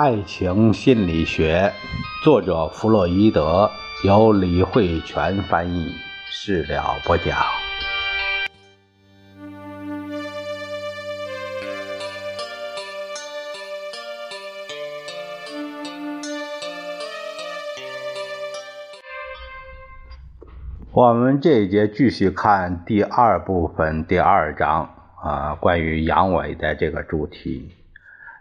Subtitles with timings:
[0.00, 1.72] 爱情心理学，
[2.22, 3.68] 作者弗洛伊德，
[4.04, 5.92] 由李慧泉翻译，
[6.30, 7.36] 事了不讲。
[20.92, 24.88] 我们这一节继续看第二部分第二章
[25.20, 27.77] 啊，关于阳痿的这个主题。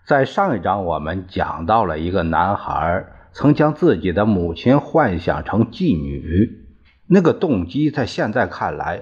[0.08, 6.66] 在上一章，我们讲到了一个男孩曾将自己的母亲幻想成妓女，
[7.08, 9.02] 那个动机在现在看来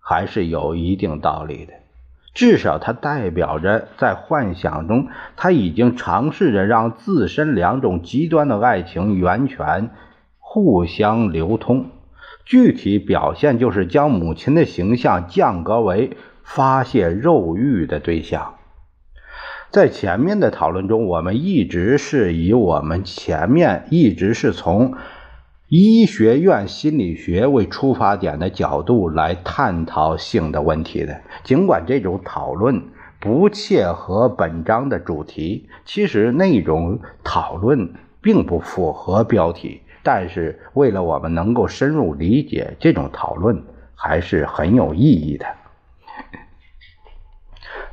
[0.00, 1.74] 还是有一定道理的，
[2.32, 9.90] 至少它代表着在幻想中他已经尝试着让自身两种极端的爱情源泉
[10.38, 11.90] 互相流通。
[12.46, 18.54] 具体表现就是将母亲的形象降格为发泄肉欲的对象。
[19.70, 24.94] 在前面的讨论中，我们一直是以我们前面一直是从
[25.68, 31.20] 医学院心理学为出发点的角度来探讨性的问题的。
[31.42, 32.80] 尽管这种讨论
[33.20, 37.92] 不切合本章的主题，其实那种讨论
[38.22, 43.62] 并不符合标题，但是为了我们能够深入理解这种讨论，
[43.94, 45.46] 还是很有意义的。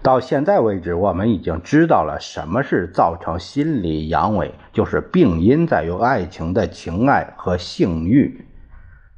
[0.04, 8.46] 到现在为止，我们已经知道了什么是造成心理阳痿，就是病因在于爱情的情爱和性欲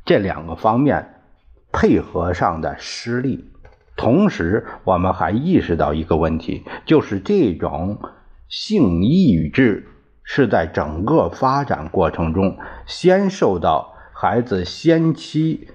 [0.06, 1.22] 这两个方面
[1.72, 3.50] 配合上的失利。
[3.97, 7.97] 同时，我们还意识到一个问题，就是这种
[8.47, 9.88] 性抑制
[10.23, 15.67] 是在整个发展过程中先受到孩子先期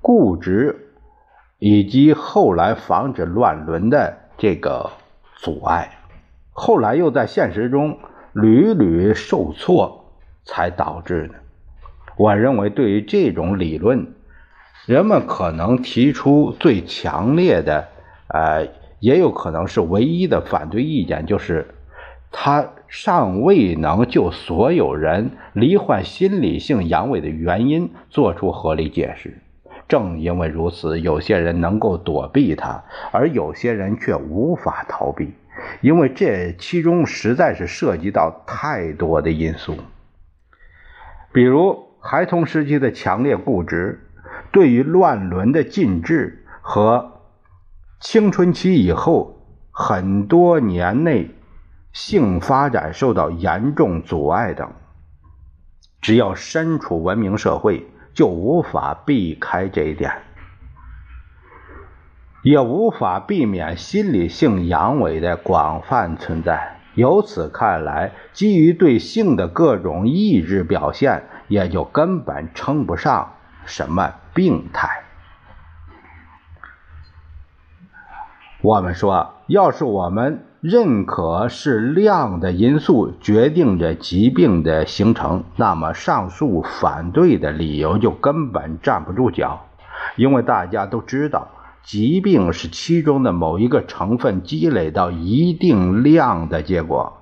[0.00, 0.86] 固执。
[1.60, 4.90] 以及后来防止乱伦的这个
[5.36, 5.98] 阻碍，
[6.52, 7.98] 后来又在现实中
[8.32, 10.06] 屡屡受挫，
[10.42, 11.34] 才导致的。
[12.16, 14.14] 我认为，对于这种理论，
[14.86, 17.88] 人们可能提出最强烈的，
[18.28, 18.66] 呃，
[18.98, 21.74] 也有可能是唯一的反对意见，就是
[22.32, 29.42] 他尚未能就所有人罹患心理性阳痿的原因做出合理解释。
[29.90, 35.34] 正因为如此，有些人能够躲避它，而有些人却无法逃避，
[35.80, 39.76] 因为这其中实在是涉及到太多的因素，
[41.32, 44.08] 比如孩童时期的强烈固执，
[44.52, 47.20] 对于乱伦的禁制和
[47.98, 51.30] 青春期以后很多年内
[51.92, 54.70] 性发展受到严重阻碍等。
[56.00, 57.86] 只要身处文明社会。
[58.12, 60.12] 就无法避开这一点，
[62.42, 66.76] 也无法避免心理性阳痿的广泛存在。
[66.94, 73.34] 由此看来，基于对性的各种抑制表现，也就根本称不上
[73.64, 75.04] 什么病态。
[78.60, 80.46] 我们说，要是我们。
[80.60, 89.66] 认可是量的因素决定着疾病的形成，那么上述反对的理由就根本站不住脚，
[90.16, 91.48] 因为大家都知道，
[91.82, 97.14] 疾病是其中的某一个成分积累到一定量的结果。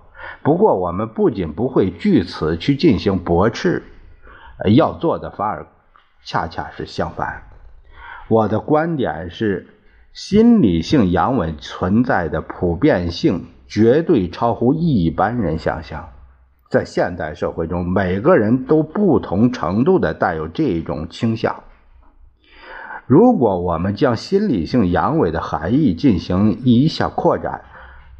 [0.42, 3.84] 不过，我们不仅不会据此去进行驳斥，
[4.74, 5.68] 要做的反而
[6.24, 7.44] 恰恰是相反。
[8.26, 9.68] 我的观点是。
[10.20, 16.08] 心理性阳痿存在的普遍性绝对超乎一般人想象，
[16.68, 21.62] 在现代社会中，每个人都不同程度的带有这种倾向。
[23.06, 27.60] 如果我们将心理性阳痿的含义进行一下扩展，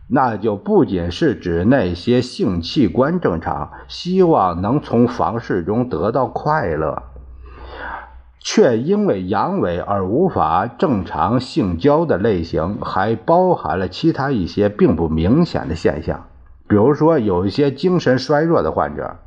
[0.08, 7.02] 那就不仅是指那些性器官正常、希望能从房事中得到快乐。
[8.50, 16.28] 却因为阳痿而无法正常性交的类型，还包含了其他一些并不明显的现象。
[16.66, 19.18] 比如说，有一些精神衰弱的患者，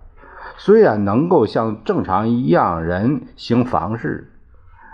[0.57, 4.31] 虽然能够像正常一样人行房事，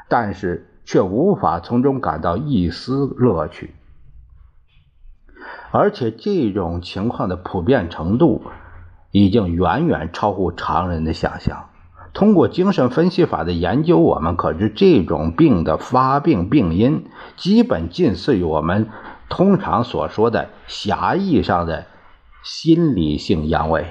[0.10, 3.76] 但是却无法从中感到一丝乐趣。
[5.72, 8.44] 而且，这种情况的普遍程度，
[9.12, 11.70] 已经远远超乎常人的想象。
[12.18, 17.06] 通过精神分析法的研究，我们可知这种病的发病病因
[17.36, 18.90] 基本近似于我们
[19.30, 21.86] 通常所说的狭义上的
[22.42, 23.86] 心理性阳痿。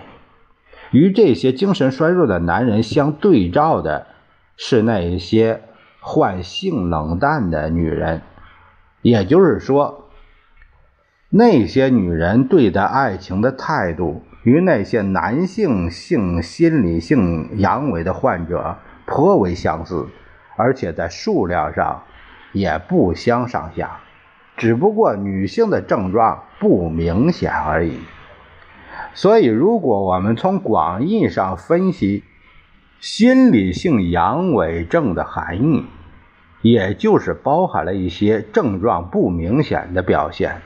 [0.91, 4.09] 与这些精神衰弱的男人相对照的
[4.57, 5.63] 是那些
[6.01, 8.23] 患性冷淡的女人，
[9.03, 10.09] 也就是说，
[11.29, 20.07] 那些女人对待爱情的态度，与那些男性性心理性阳痿的患者颇为相似，
[20.55, 22.05] 而且在数量上
[22.53, 23.99] 也不相上下，
[24.57, 27.99] 只不过女性的症状不明显而已。
[29.15, 32.23] 所以，如果我们从广义上分析
[33.01, 35.87] 心理性阳痿症的含义，
[36.63, 40.63] 也就是包含了一些症状不明显的表现。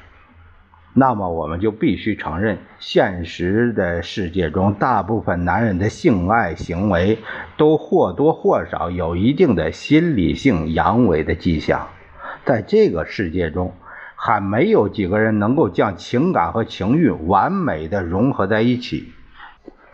[0.93, 7.19] 那么，我们就必须承认，现实的世界中，大部分男人的性爱行为
[7.57, 11.87] 都或多或少有一定的心理性阳痿的迹象。
[12.45, 13.73] 在这个世界中，
[14.17, 19.13] 还没有几个人能够将情感和情欲完美的融合在一起。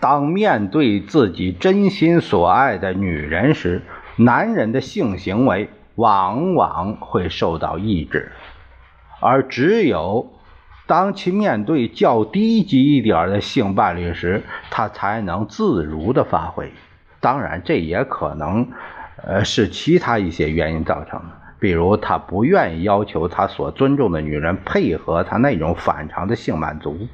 [0.01, 3.83] 当面对自己真心所爱的女人时，
[4.17, 8.33] 男人的性行为往往会受到抑制，
[9.21, 10.33] 而只有。
[10.87, 16.73] 当其面对较低级一点的性伴侣时，他才能自如的发挥。
[17.19, 18.69] 当然，这也可能，
[19.17, 21.27] 呃，是其他一些原因造成的，
[21.59, 27.09] 比如他不愿意要求他所尊重的女人配合他那种反常的性满足。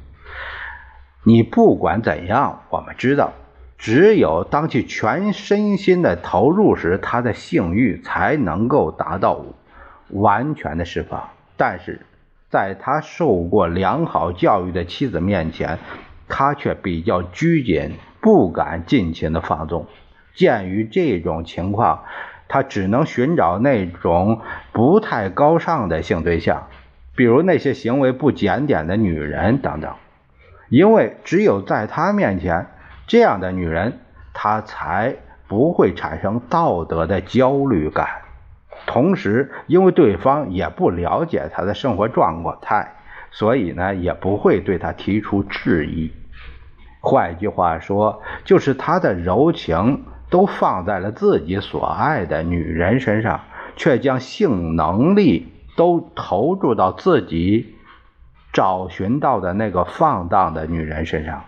[1.23, 3.33] 你不管怎样，我们知道，
[3.79, 9.43] 只有当其全身心的投入时，他的性欲才能够达到
[10.09, 11.29] 完全的释放。
[11.57, 12.05] 但是。
[12.53, 15.79] 在他受过良好教育的妻子面前，
[16.29, 19.87] 他却比较拘谨，不敢尽情的放纵。
[20.35, 22.03] 鉴于这种情况，
[22.47, 24.41] 他只能寻找那种
[24.71, 26.67] 不太高尚的性对象，
[27.15, 29.95] 比如那些行为不检点的女人等等。
[30.69, 32.67] 因为只有在他面前，
[33.07, 33.97] 这样的女人，
[34.31, 35.15] 他才
[35.47, 38.22] 不会产生道德的焦虑感。
[38.85, 42.95] 同时，因为对方也不了解他的生活状态，
[43.31, 46.11] 所以呢，也不会对他提出质疑。
[47.01, 53.41] 换句话说，就是他的柔情都放在了自己所爱的女人身上，
[53.75, 57.75] 却将性能力都投注到自己
[58.51, 61.43] 找寻到的那个放荡的女人身上。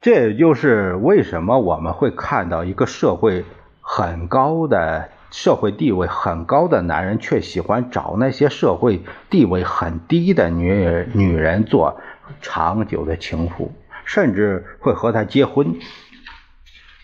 [0.00, 3.44] 这也就是为什么我们会看到一个社会
[3.80, 5.10] 很高的。
[5.30, 12.00] 社会地位很高的男人却喜欢找那些社会地位很低的女女人做
[12.40, 13.72] 长久的情妇，
[14.04, 15.74] 甚至会和她结婚。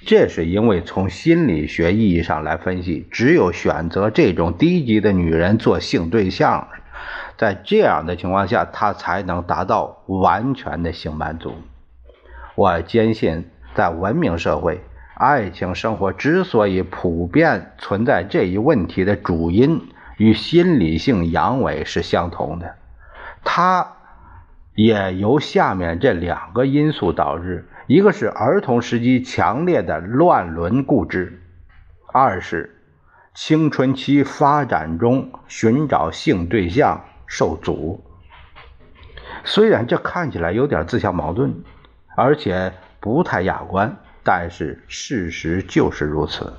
[0.07, 6.69] 这是因为从心理学意义上来分析，只有选择这种低级的女人做性对象，
[7.39, 11.55] 在这样的情况下，他才能达到完全的性满足。
[12.55, 14.81] 我坚信，在文明社会。
[15.15, 22.75] 爱情生活之所以普遍存在这一问题的主因，与心理性阳痿是相同的。
[23.45, 23.93] 它
[24.75, 31.39] 也由下面这两个因素导致：一个是儿童时期强烈的乱伦固执；
[32.13, 32.83] 二是
[33.35, 38.03] 青春期发展中寻找性对象受阻。
[39.45, 41.63] 虽然这看起来有点自相矛盾，
[42.17, 43.97] 而且不太雅观。
[44.25, 46.55] 但是事实就是如此。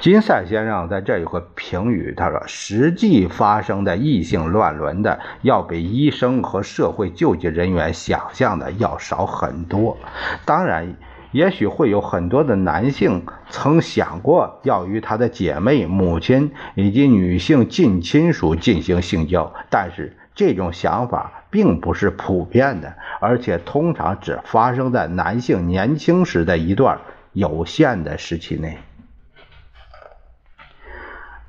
[0.00, 9.98] 金赛先生在这有个评语，他说：“实际发生的异性乱伦的，要比医生和社会救济人员想象的要少很多。
[10.46, 10.94] 当然，
[11.32, 27.00] 也许会有很多的男性曾想过要与他的姐妹、母亲以及女性近亲属进行性交，但是。”这种想法并不是普遍的，而且通常只发生在男性年轻时的一段
[27.34, 28.78] 有限的时期内。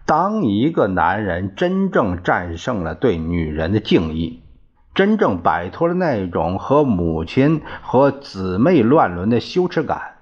[0.06, 4.44] 当一个男人真正战胜了对女人的敬意，
[4.94, 10.16] 真正摆脱了那种和母亲和姊妹乱伦的羞耻感，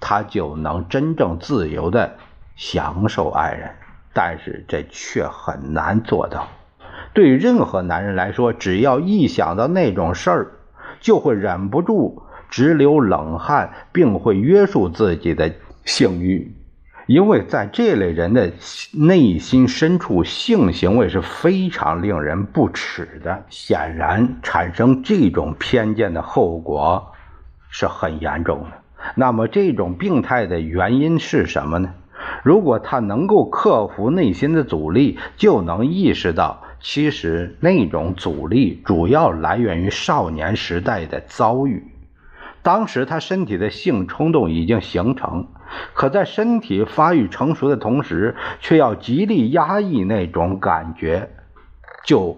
[0.00, 2.16] 他就能真正自由的
[2.56, 3.70] 享受爱人。
[4.12, 6.48] 但是这却很难做到。
[7.14, 10.50] 对任何男人来说，只要一想到那种事儿，
[11.00, 15.52] 就会忍不住直流冷汗，并会约束自己的
[15.84, 16.52] 性欲，
[17.06, 18.50] 因为在这类人的
[18.92, 23.44] 内心深处，性行为是非常令人不耻的。
[23.48, 27.12] 显然，产生这种偏见的后果
[27.70, 28.78] 是很严重的。
[29.14, 31.90] 那么，这种病态的原因是什么呢？
[32.42, 36.62] 如果他能够克服内心的阻力，就能意识到。
[36.84, 41.82] 其实那种阻力主要来源于少年时代的遭遇。
[42.62, 45.48] 当时他身体的性冲动已经形成，
[45.94, 51.30] 可在身体发育成熟的同时，却要极力压抑那种感觉，
[52.04, 52.36] 就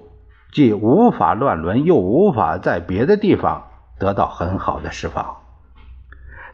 [0.53, 3.67] 既无法乱伦，又无法在别的地方
[3.99, 5.38] 得到很好的释放。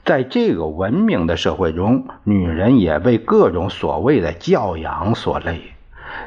[0.03, 5.61] 在这个文明的社会中，女人也被各种所谓的教养所累，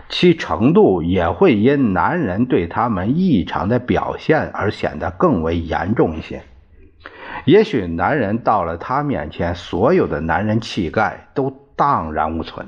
[0.10, 6.44] 其程度也会因男人对他们异常的表现而显得更为严重一些。
[7.46, 12.68] 也许男人到了她面前，所有的男人气概都荡然无存；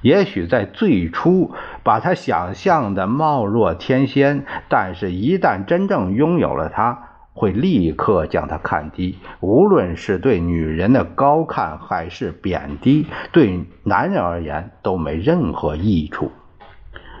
[0.00, 1.52] 也许在最初
[1.82, 7.02] 把他想象的貌若天仙，但是一旦真正拥有了她。
[7.38, 16.32] 会立刻将她看低，无论是对女人的高看还是贬低，对男人而言都没任何益处。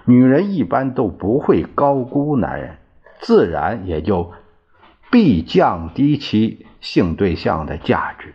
[0.06, 2.78] 女人一般都不会高估男人，
[3.18, 4.32] 自然也就
[5.10, 8.34] 必降低其性对象的价值，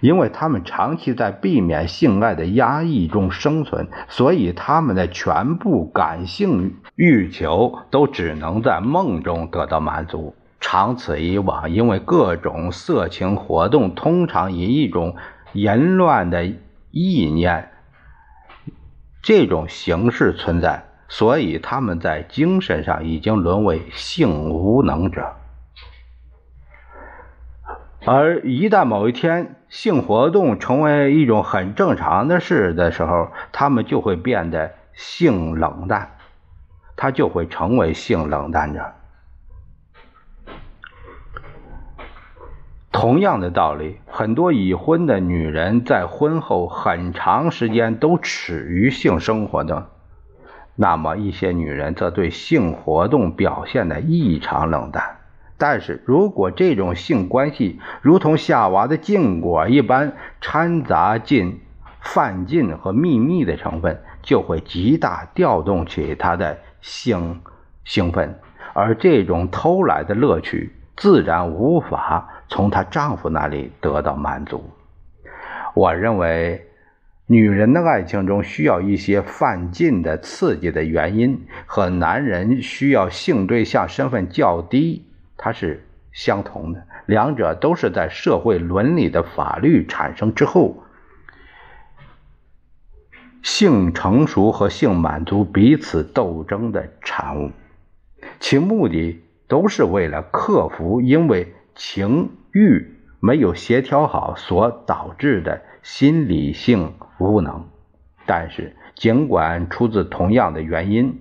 [0.00, 10.34] 因为他们长期在避免性爱的压抑中生存，所以他们的全部感性欲求都只能在梦中得到满足。
[10.60, 15.16] 长此以往，因为各种色情活动通常以一种
[15.52, 16.46] 淫乱的
[16.92, 17.71] 意念
[19.22, 25.36] 这种形式存在，所以他们在精神上已经沦为性无能者。
[28.04, 36.16] 而一旦某一天性活动成为一种很正常的事的时候，他们就会变得性冷淡，
[36.96, 38.92] 他就会成为性冷淡者。
[42.92, 49.88] 同样的道理，很多已婚的女人在婚后很长时间都耻于性生活的，
[50.76, 55.16] 那么一些女人则对性活动表现的异常冷淡。
[55.56, 61.60] 但是如果这种性关系如同夏娃的禁果一般掺杂进
[62.00, 67.40] 犯禁和秘密的成分，就会极大调动起她的性
[67.84, 68.38] 兴奋，
[68.74, 72.28] 而这种偷来的乐趣自然无法。
[72.52, 74.62] 从她丈夫那里得到满足。
[75.74, 76.66] 我认为，
[77.26, 85.06] 女人的爱情中需要一些犯禁的刺激的原因，和男人需要性对象身份较低，
[85.38, 85.82] 它是
[86.12, 86.86] 相同的。
[87.06, 90.82] 两者都是在社会伦理的法律产生之后，
[93.42, 97.50] 性成熟和性满足彼此斗争的产物，
[98.40, 102.28] 其目的都是为了克服因为情。
[102.52, 107.64] 欲没有协调好所导致的心理性无能，
[108.26, 111.20] 但是尽管出自同样的原因，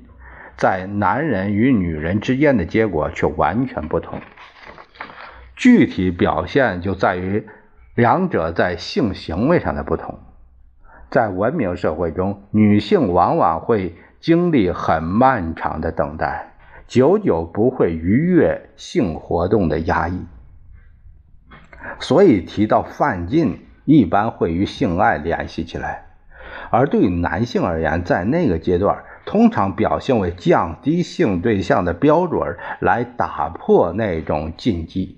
[0.57, 4.19] 在男人与女人之间的结果却完全不同。
[5.55, 7.47] 具体表现就在于
[7.95, 10.19] 两者在性行为上的不同。
[11.09, 16.53] 在文明社会中，女性往往会经历很漫长的等待，
[16.87, 20.25] 久久不会逾越性活动的压抑。
[21.99, 26.05] 所以提到犯禁，一般会与性爱联系起来，
[26.69, 35.17] 而对男性而言，在那个阶段，通常表现为降低性对象的标准，来打破那种禁忌，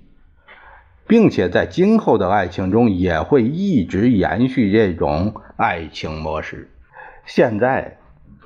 [1.06, 6.70] 并且在今后的爱情中也会一直延续这种爱情模式。
[7.24, 7.96] 现在，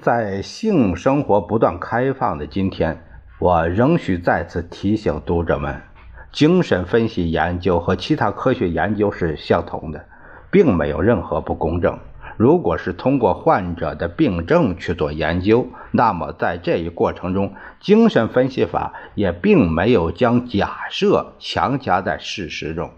[0.01, 3.03] 在性生活不断开放的今天，
[3.41, 5.88] 我仍需再次提醒读者们。
[6.31, 10.05] 精神分析研究和其他科学研究是相同的，
[10.51, 11.99] 并没有任何不公正。
[12.37, 22.91] 如果是通过患者的病症去做研究，那么在这一过程中，精神分析法也并没有将假设强加在事实中，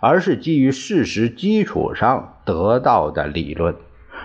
[0.00, 3.76] 而是基于事实基础上得到的理论。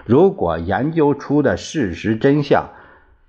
[0.06, 2.70] 如果研究出的事实真相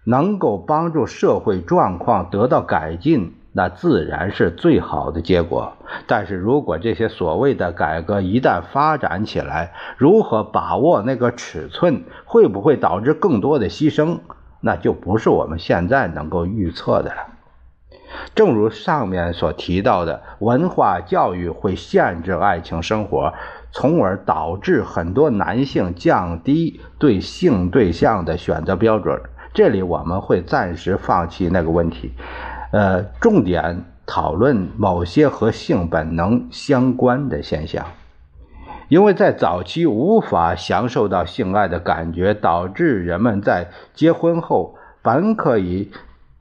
[0.05, 5.73] 能够帮助社会状况得到改进，那自然是最好的结果。
[6.07, 14.19] 但是如果这些所谓的改革一旦发展起来，如何把握那个尺寸，会不会导致更多的牺牲，
[14.61, 17.27] 那就不是我们现在能够预测的了。
[18.35, 23.33] 正如上面所提到的，文化教育会限制爱情生活，
[23.71, 29.21] 从而导致很多男性降低对性对象的选择标准。
[29.55, 32.13] 这里我们会暂时放弃那个问题。
[32.73, 37.87] 呃，重点讨论某些和性本能相关的现象，
[38.89, 45.93] 因为在早期无法享受到性爱的感觉，导致人们在结婚后本可以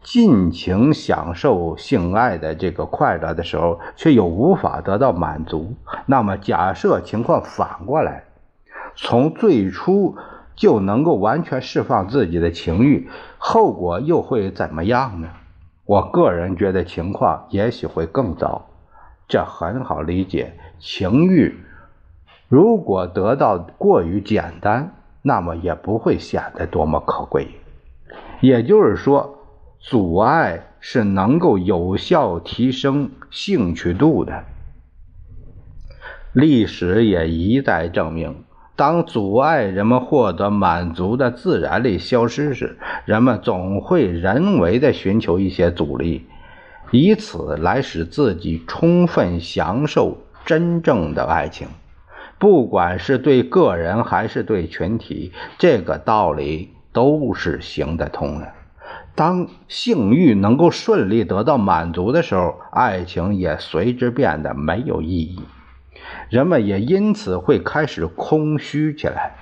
[0.01, 5.75] 尽情享受性爱的这个快乐的时候，却又无法得到满足。
[6.05, 8.23] 那么，假设情况反过来，
[8.95, 10.15] 从最初。
[10.53, 13.09] 就能够完全释放自己的情欲，
[13.39, 15.29] 后果又会怎么样呢？
[15.91, 18.69] 我个人觉得情况也许会更糟。
[19.27, 21.53] 这很好理解，情欲
[22.47, 27.49] 如果得到过于简单，那么也不会显得多么可贵。
[28.39, 29.37] 也就是说，
[29.81, 34.45] 阻碍是能够有效提升兴趣度的。
[36.31, 38.45] 历史也一再证明。
[38.75, 46.25] 当阻碍人们获得满足的自然力消失时，人们总会人为的寻求一些阻力，
[46.89, 51.67] 以此来使自己充分享受真正的爱情。
[52.39, 58.51] 不管是对个人还是对群体，这个道理都是行得通的。
[59.13, 65.39] 当性欲能够顺利得到满足的时候，爱情也随之变得没有意义。
[66.29, 69.33] 人们也因此会开始空虚起来。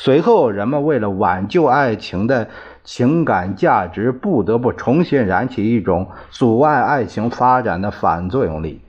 [0.00, 2.48] 随后，人们为了挽救爱情的
[2.84, 8.80] 情感价值，不得不重新燃起一种阻碍爱情发展的反作用力。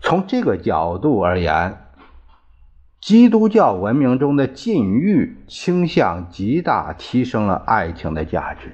[0.00, 1.78] 从这个角度而言，
[3.00, 8.72] 基督教文明中的禁欲倾向极大提升了爱情的价值。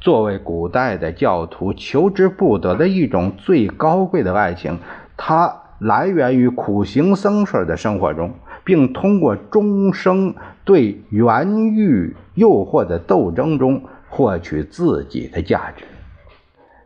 [0.00, 4.80] 作为古代的教徒求之不得的一种最高贵的爱情，
[5.16, 5.61] 它。
[5.82, 8.32] 来源于苦行僧式的生活中，
[8.64, 10.34] 并通过终生
[10.64, 15.84] 对原欲诱惑的斗争中获取自己的价值。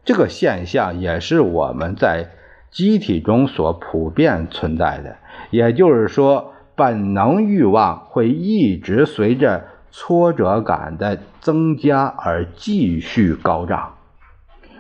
[0.03, 2.31] 这个现象也是我们在
[2.71, 5.17] 机体中所普遍存在的。
[5.50, 13.95] 也就是说，本能欲望会一直随着挫折感的增加而继续高涨。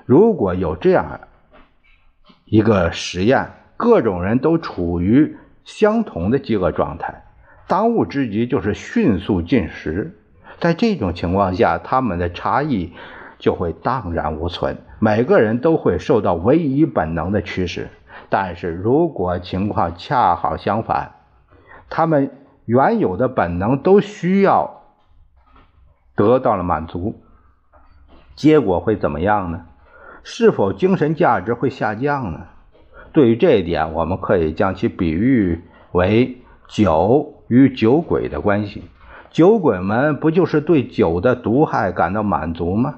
[0.06, 1.20] 如果有这样
[2.44, 7.24] 一个实验，各种人都处于相同的饥饿状态，
[7.66, 10.18] 当务之急就是迅速进食。
[10.58, 12.92] 在这种情况下，他们的差异
[13.38, 17.88] 就会荡然无存，每个人都会受到唯一本能的驱使。
[18.30, 21.12] 但是如果情况恰好相反，
[21.90, 22.30] 他们
[22.64, 24.82] 原有的本能都需要
[26.14, 27.20] 得到了满足，
[28.34, 29.66] 结果会怎么样呢？
[30.22, 32.46] 是否精神价值会下降呢？
[33.16, 36.36] 对于这一点，我们可以将其比喻为
[36.68, 38.82] 酒与酒鬼的关系。
[39.30, 42.96] 酒鬼们不就是对酒的毒害感到满足吗？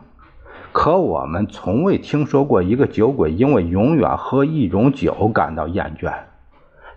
[0.73, 6.13] 可我们从未听说过一个酒鬼因为永远喝一种酒感到厌倦。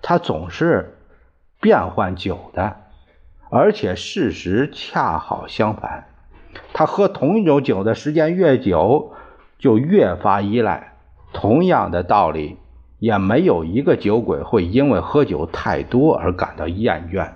[0.01, 0.97] 他总是
[1.59, 2.75] 变换酒的，
[3.51, 6.05] 而且事实恰好相反。
[6.73, 9.13] 他喝同一种酒的时间越久，
[9.59, 10.93] 就越发依赖。
[11.31, 12.57] 同样的道理。
[13.01, 17.31] 也没有一个酒鬼会因为喝酒太多而感到厌倦，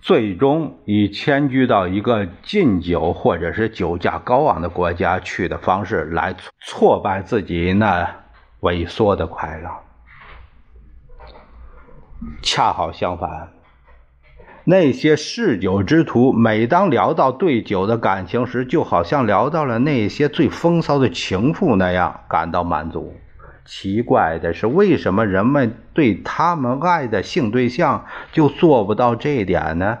[0.00, 8.08] 最终以迁居到一个禁酒或者是酒价高昂的国家去的方式来挫败自己那
[8.60, 9.68] 萎缩的快乐。
[12.40, 13.48] 恰好相反，
[14.62, 23.16] 那些嗜酒之徒每当聊到对酒的感情时，就好像聊到了那些最风骚的情妇那样感到满足。
[23.70, 29.98] 奇怪的是，为什么人们对他们爱的性对象就做不到这一点呢？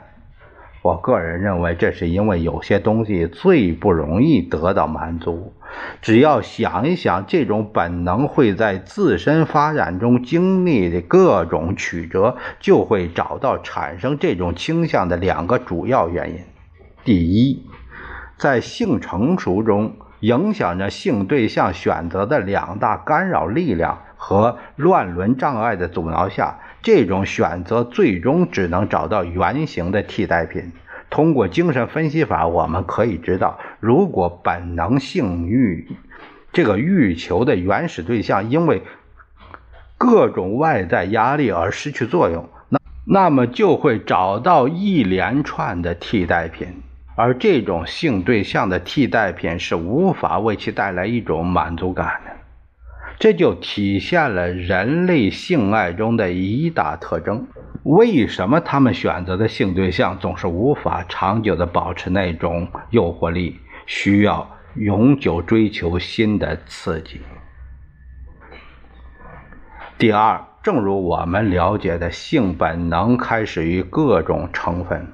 [0.80, 5.52] 我个人认为，这是因为有些东西最不容易得到满足。
[6.00, 16.38] 只要想一想，这种本能会在自身发展中经历的各种曲折，就会找到产生这种倾向的两个主要原因。
[17.04, 17.66] 第一，
[18.38, 19.94] 在性成熟中。
[20.20, 30.72] 影响着性对象选择的两大干扰力量和乱伦障碍的阻挠下，这种选择最终只能找到原型的替代品。
[31.10, 35.88] 通过精神分析法，我们可以知道，如果本能性欲
[36.52, 38.82] 这个欲求的原始对象因为
[39.96, 46.82] 各种外在压力而失去作用，那那么就会找到一连串的替代品。
[47.20, 52.30] 而这种性对象的替代品是无法为其带来一种满足感的，
[53.18, 57.48] 这就体现了人类性爱中的一大特征。
[57.82, 67.20] 为什么他们选择的性对象总是无法长久的保持那种诱惑力，需要永久追求新的刺激？
[69.98, 75.08] 第二，正如我们了解的，性本能开始于各种成分。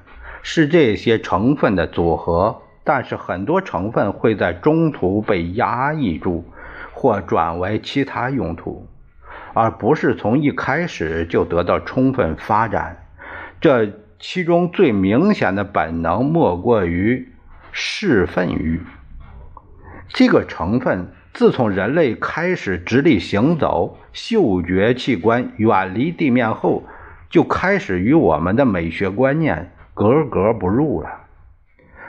[0.47, 6.45] 是这些成分的组合，但是很多成分会在中途被压抑住，
[6.93, 8.87] 或转为其他用途，
[9.55, 13.07] 而不是从一开始就得到充分发展。
[13.59, 17.27] 这其中最明显的本能莫过于
[17.71, 18.79] 嗜粪欲。
[20.09, 26.83] 这个成分自从人类开始直立行走，嗅觉器官远离地面后，
[27.31, 31.21] 就开始与我们的美学观念格格不入了。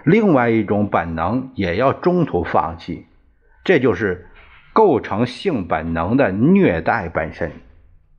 [0.05, 3.07] 另外一种本能也要中途放弃，
[3.65, 4.29] 这就是
[4.73, 7.53] 构成性本能的虐待本身。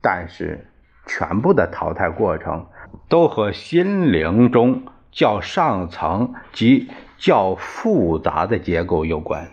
[0.00, 0.66] 但是，
[1.06, 2.66] 全部的淘汰过程
[3.08, 9.48] 都和心灵中较上层及较复杂的结构有关。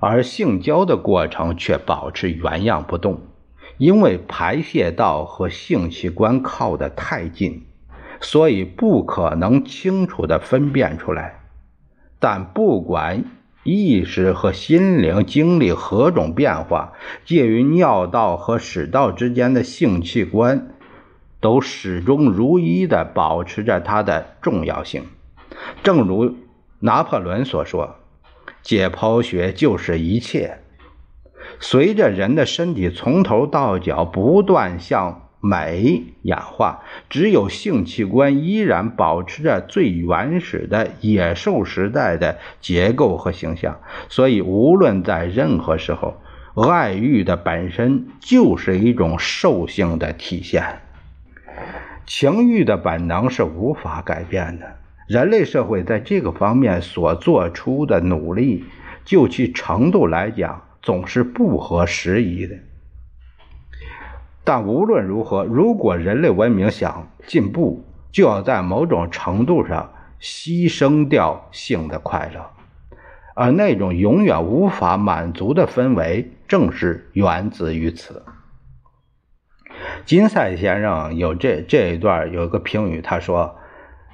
[0.00, 3.20] 而性交的过程却保持原样不动，
[3.78, 7.66] 因为排泄道和性器官靠得太近，
[8.22, 11.40] 所以不可能清楚地分辨出来。
[12.18, 13.24] 但不管
[13.64, 16.94] 意识和心灵经历何种变化，
[17.26, 20.68] 介于尿道和屎道之间的性器官，
[21.40, 25.04] 都始终如一地保持着它的重要性。
[25.82, 26.34] 正如
[26.78, 27.96] 拿破仑所说。
[28.62, 30.58] 解剖学就是一切。
[31.58, 43.80] 随着人的身体从头到脚不断向美演化，只有性器官依然保持着最原始的野兽时代的结构和形象。
[44.08, 46.14] 所以，无论在任何时候，
[46.54, 50.62] 爱欲的本身就是一种兽性的体现。
[52.06, 54.76] 情欲的本能是无法改变的。
[55.08, 58.64] 人类社会在这个方面所做出的努力，
[59.04, 62.54] 就其程度来讲，总是不合时宜的。
[64.44, 72.50] 但无论如何，如果人类文明想进步，就要在某种程度上牺牲掉性的快乐，
[73.34, 78.22] 而那种永远无法满足的氛围，正是源自于此。
[80.04, 83.56] 金赛先生有这这一段有一个评语，他说。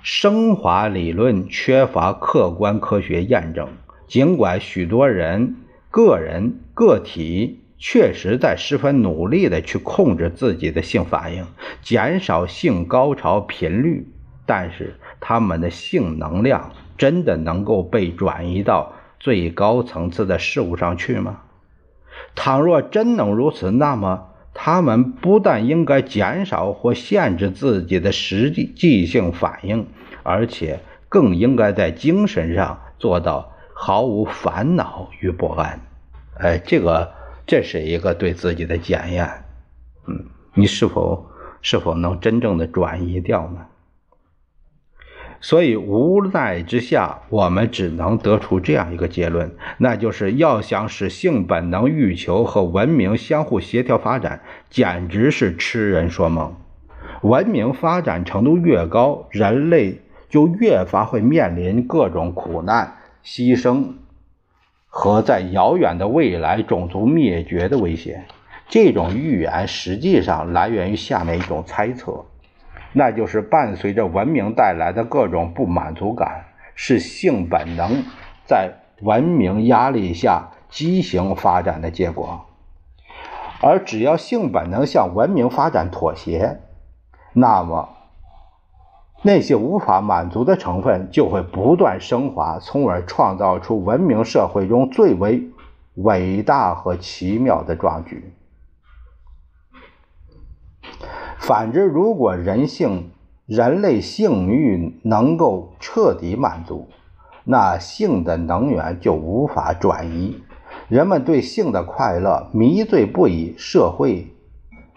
[0.01, 3.69] 升华理论缺乏客观科学验证，
[4.07, 5.57] 尽管许多人、
[5.91, 11.47] 个人、个体确实在十分努力地去控制自己的性反应，
[11.81, 14.07] 减少性高潮频率，
[14.45, 21.41] 但是他们的性能量真的能够被转移到最高层次的事物上去吗？
[22.35, 24.25] 倘若真能如此，那么。
[24.61, 29.87] 他们不但应该减少或限制自己的实际性反应，
[30.25, 35.81] 而且更应该在精神上做到毫无烦恼与不安。
[36.39, 37.13] 哎，这个
[37.49, 39.27] 这是一个对自己的检验。
[40.07, 41.31] 嗯，你是否
[41.63, 43.67] 是否能真正的转移掉呢？
[45.41, 56.55] 所以无奈之下，我们只能得出这样一个结论，那就是要想使性本能、欲求和文明相互协调发展，简直是痴人说梦。
[57.23, 63.95] 文明发展程度越高，人类就越发会面临各种苦难、牺牲
[64.89, 68.25] 和在遥远的未来种族灭绝的威胁。
[68.69, 72.25] 这种预言实际上来源于下面一种猜测。
[72.93, 78.03] 那就是伴随着文明带来的各种不满足感，是性本能
[78.47, 78.73] 在
[79.03, 82.47] 文明压力下畸形发展的结果。
[83.61, 86.61] 而只要性本能向文明发展妥协，
[87.35, 87.91] 那么
[89.23, 95.51] 那些无法满足的成分就会不断升华，从而创造出文明社会中最为
[95.97, 98.33] 伟大和奇妙的壮举。
[101.39, 103.11] 反之，如果人性、
[103.47, 106.89] 人类性欲能够彻底满足，
[107.43, 110.41] 那性的能源就无法转移，
[110.89, 114.29] 人们对性的快乐迷醉不已，社会，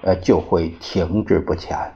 [0.03, 1.93] 呃，就会停滞不前。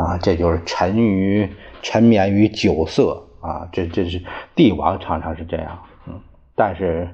[0.00, 1.48] 啊，这就是沉于
[1.82, 4.22] 沉湎于酒色啊，这这是
[4.54, 6.20] 帝王常常是这样，嗯，
[6.54, 7.08] 但是，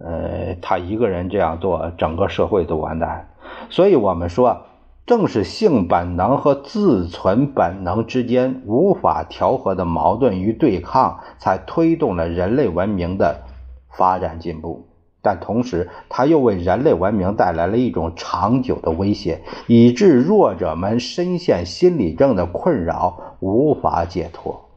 [0.00, 3.30] 呃，他一个人这样做，整个社会都完蛋。
[3.70, 4.66] 所以我们说。
[5.06, 13.42] 正是性本能和自存本能之间无法调和的矛盾与对抗，才推动了人类文明的
[13.88, 14.86] 发展进步。
[15.22, 24.68] 但同时，它又为人类文明带来了一种长久的威胁，以致弱者们深陷心理症的困扰，无法解脱。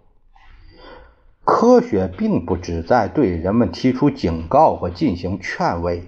[1.43, 6.03] 科学并不旨在对人们提出警告和进行劝慰，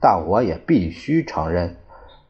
[0.00, 1.76] 但我也必须承认，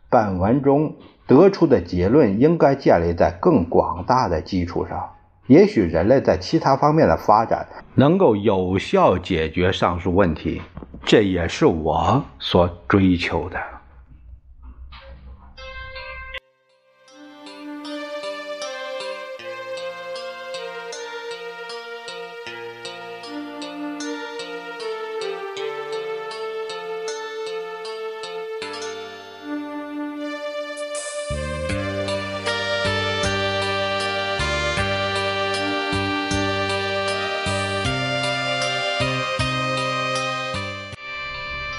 [0.08, 0.94] 本文中。
[1.28, 5.10] 得出的结论应该建立在更广大的基础上。
[5.46, 10.62] 也许人类在其他方面的发展能够有效解决上述问题，
[11.08, 13.77] 这也是我所追求的。